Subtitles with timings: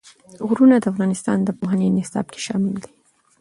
[0.47, 2.91] غرونه د افغانستان د پوهنې نصاب کې شامل دي.